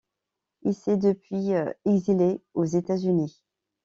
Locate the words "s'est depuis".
0.73-1.51